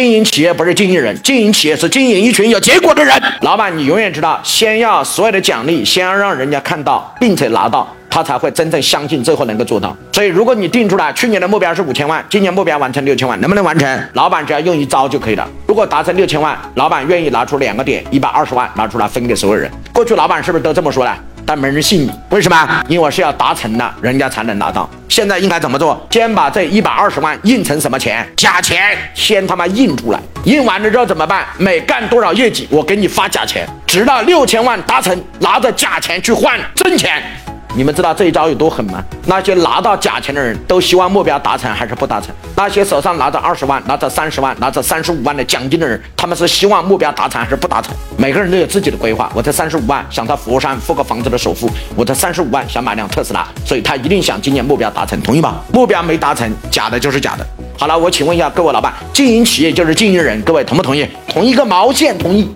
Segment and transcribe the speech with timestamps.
[0.00, 3.14] 经营企业不是经营人，经营企业是经营一群有结果的人。
[3.42, 7.86] 老板，你永远知道，先要所有的奖励，先要让人家看到，并且拿到。
[8.08, 9.96] 他才会真正相信最后能够做到。
[10.12, 14.08] 所以，如果你定出来去年的目标是五千万，今年目标完成六千万，能不能完成？
[14.14, 15.46] 老板只要用一招就可以了。
[15.68, 19.70] 如果达成六千万，老板愿意拿出两个点，一百二十万拿出来分给所有人。
[19.92, 21.14] 过去老板是不是都这么说的？
[21.50, 22.84] 但没人信你，为什么？
[22.86, 24.88] 因为是要达成了，人家才能拿到。
[25.08, 26.00] 现在应该怎么做？
[26.08, 28.24] 先把这一百二十万印成什么钱？
[28.36, 30.20] 假钱，先他妈印出来。
[30.44, 31.44] 印完了之后怎么办？
[31.58, 37.20] 每干多少业绩，我给你发假钱，直到六千万达成，拿着假钱去换真钱。
[37.74, 39.02] 你们知道这一招有多狠吗？
[39.26, 42.28] 那些拿到假钱的人都希望目标达成还是不达成？
[42.60, 47.94] 那些手上拿着二十万、拿着三十万、拿着三十五万的奖金的人，他们是希望目标达成还是不达成？
[48.18, 49.32] 每个人都有自己的规划。
[49.34, 55.62] 我这三十五万想在佛山付个房子的首付，我这三十五万想买辆特斯拉，所以他一定想今年目标达成，同意吧？
[55.72, 57.46] 目标没达成，假的就是假的。
[57.78, 61.08] 好了，我请问一下各位老板，经营企业就是经营人，各位同不同意？
[61.26, 62.46] 同一个毛线同意。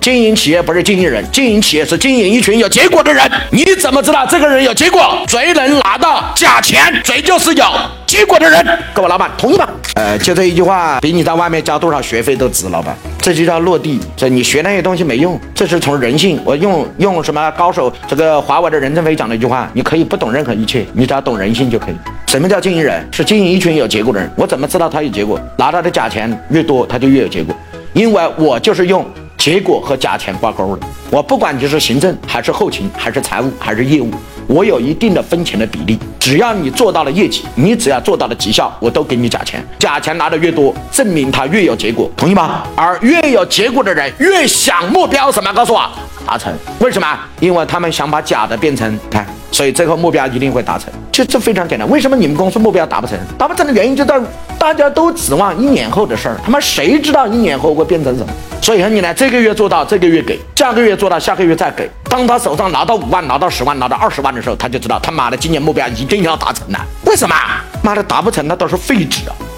[0.00, 3.30] 经营企业不是经营人，经营企业是经营一群有结果的人。
[3.50, 5.18] 你怎么知道这个人有结果？
[5.28, 7.64] 谁能拿到假钱，谁就是有
[8.10, 8.60] 结果的人。
[8.92, 9.68] 各位老板，同意吗？
[9.94, 12.68] 呃，就这一句话，比你在外面交多少学费都值。
[12.70, 14.00] 老板，这就叫落地。
[14.16, 16.40] 这你学那些东西没用，这是从人性。
[16.44, 17.92] 我用用什么高手？
[18.08, 21.94] 这个华为的任正非讲的一句话：你可以不懂任何一切，你只要懂人性就可以。
[22.26, 23.08] 什么叫经营人？
[23.12, 24.28] 是经营一群有结果的人。
[24.34, 25.40] 我怎么知道他有结果？
[25.56, 27.54] 拿到的假钱越多，他就越有结果。
[27.92, 29.06] 因为我就是用。
[29.38, 30.86] 结果和假钱挂钩的。
[31.10, 34.10] 我不管你是行政还是后勤还是财务还是业务，
[34.50, 35.96] 我有一定的分钱的比例。
[36.18, 39.64] 只要你做到了业绩，你只要做到了绩效，我都给你假钱。
[39.78, 42.64] 假钱拿的越多，证明他越有结果，同意吗？
[42.74, 45.52] 而越有结果的人越想目标什么？
[45.52, 45.88] 告诉我，
[46.26, 46.52] 达成。
[46.80, 47.06] 为什么？
[47.38, 50.92] 因为他们想把假的变成看，所以最后目标一定会达成。
[51.10, 51.88] 就这非常简单。
[51.90, 53.18] 为什么你们公司目标达不成？
[53.36, 54.18] 达不成的原因就在
[54.58, 58.32] 大家都指望一年后的事儿，他妈谁知道一年后会变成什么？
[58.62, 61.90] 所以很简单，这个月做到，这个月给，下个月做到，下个月再给。
[62.04, 66.78] 当他手上拿到五万、拿到十万、拿到二十万的时候，他就知道他妈的今年目标一定要达成了。
[67.06, 67.34] 为什么？
[67.82, 69.49] 妈的达不成，那都是废纸啊！